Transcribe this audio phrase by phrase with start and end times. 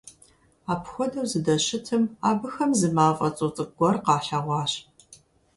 [0.73, 4.73] Апхуэдэу зыдэщытым, абыхэм зы мафӀэ цӀу цӀыкӀу гуэр къалъэгъуащ.